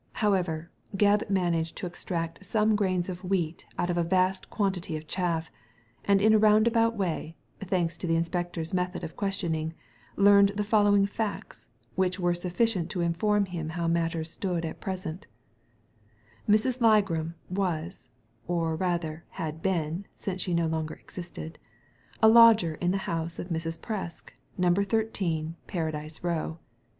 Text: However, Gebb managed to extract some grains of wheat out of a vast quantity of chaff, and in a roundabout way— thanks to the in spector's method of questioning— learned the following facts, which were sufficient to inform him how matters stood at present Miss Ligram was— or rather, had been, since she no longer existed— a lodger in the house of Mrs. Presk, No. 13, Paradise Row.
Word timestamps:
However, 0.13 0.71
Gebb 0.97 1.29
managed 1.29 1.75
to 1.75 1.85
extract 1.85 2.43
some 2.43 2.75
grains 2.75 3.07
of 3.07 3.23
wheat 3.23 3.67
out 3.77 3.91
of 3.91 3.99
a 3.99 4.03
vast 4.03 4.49
quantity 4.49 4.97
of 4.97 5.05
chaff, 5.05 5.51
and 6.03 6.19
in 6.19 6.33
a 6.33 6.39
roundabout 6.39 6.97
way— 6.97 7.35
thanks 7.59 7.97
to 7.97 8.07
the 8.07 8.15
in 8.15 8.23
spector's 8.23 8.73
method 8.73 9.03
of 9.03 9.15
questioning— 9.15 9.75
learned 10.15 10.53
the 10.55 10.63
following 10.63 11.05
facts, 11.05 11.69
which 11.93 12.19
were 12.19 12.33
sufficient 12.33 12.89
to 12.89 13.01
inform 13.01 13.45
him 13.45 13.69
how 13.69 13.87
matters 13.87 14.31
stood 14.31 14.65
at 14.65 14.79
present 14.81 15.27
Miss 16.47 16.65
Ligram 16.77 17.35
was— 17.47 18.09
or 18.47 18.75
rather, 18.75 19.25
had 19.29 19.61
been, 19.61 20.07
since 20.15 20.41
she 20.41 20.55
no 20.55 20.65
longer 20.65 20.95
existed— 20.95 21.59
a 22.23 22.27
lodger 22.27 22.73
in 22.73 22.89
the 22.89 22.97
house 23.05 23.37
of 23.37 23.49
Mrs. 23.49 23.77
Presk, 23.77 24.31
No. 24.57 24.73
13, 24.73 25.57
Paradise 25.67 26.23
Row. 26.23 26.57